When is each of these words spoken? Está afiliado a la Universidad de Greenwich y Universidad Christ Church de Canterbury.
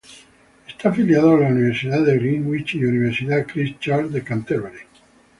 Está 0.67 0.89
afiliado 0.89 1.35
a 1.35 1.39
la 1.41 1.49
Universidad 1.49 2.01
de 2.03 2.17
Greenwich 2.17 2.73
y 2.73 2.85
Universidad 2.85 3.45
Christ 3.45 3.79
Church 3.79 4.07
de 4.09 4.23
Canterbury. 4.23 4.79